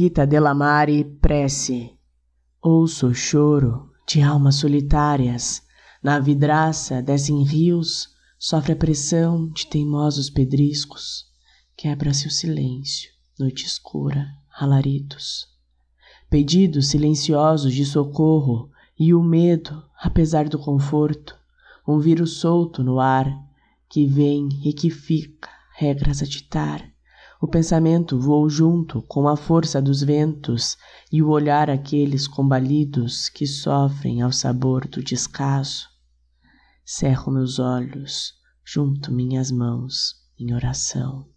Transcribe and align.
Rita 0.00 0.24
Delamare, 0.24 1.02
prece. 1.20 1.92
Ouço 2.62 3.08
o 3.08 3.14
choro 3.14 3.90
de 4.06 4.22
almas 4.22 4.54
solitárias. 4.54 5.60
Na 6.00 6.20
vidraça 6.20 7.02
descem 7.02 7.42
rios, 7.42 8.08
sofre 8.38 8.74
a 8.74 8.76
pressão 8.76 9.48
de 9.48 9.66
teimosos 9.66 10.30
pedriscos. 10.30 11.24
Quebra-se 11.76 12.28
o 12.28 12.30
silêncio, 12.30 13.10
noite 13.40 13.66
escura, 13.66 14.28
alaridos. 14.56 15.48
Pedidos 16.30 16.90
silenciosos 16.90 17.74
de 17.74 17.84
socorro 17.84 18.70
e 18.96 19.12
o 19.12 19.20
medo, 19.20 19.82
apesar 20.00 20.48
do 20.48 20.60
conforto. 20.60 21.36
Um 21.88 21.98
vírus 21.98 22.38
solto 22.38 22.84
no 22.84 23.00
ar 23.00 23.26
que 23.90 24.06
vem 24.06 24.48
e 24.64 24.72
que 24.72 24.90
fica, 24.90 25.50
regras 25.74 26.22
a 26.22 26.24
ditar 26.24 26.88
o 27.40 27.46
pensamento 27.46 28.18
voou 28.18 28.48
junto 28.50 29.00
com 29.02 29.28
a 29.28 29.36
força 29.36 29.80
dos 29.80 30.02
ventos 30.02 30.76
e 31.12 31.22
o 31.22 31.28
olhar 31.28 31.70
aqueles 31.70 32.26
combalidos 32.26 33.28
que 33.28 33.46
sofrem 33.46 34.22
ao 34.22 34.32
sabor 34.32 34.88
do 34.88 35.02
descaso. 35.02 35.86
Cerro 36.84 37.32
meus 37.32 37.58
olhos, 37.58 38.34
junto 38.64 39.12
minhas 39.12 39.50
mãos 39.52 40.16
em 40.38 40.52
oração. 40.52 41.28